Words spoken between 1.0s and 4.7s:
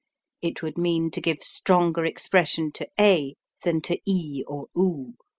to give stronger expression to a than to e or